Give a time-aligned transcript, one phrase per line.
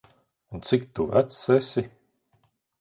[0.55, 1.83] Un, cik tu vecs esi?